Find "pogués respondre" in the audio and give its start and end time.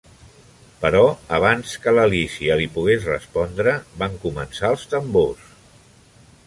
2.79-3.77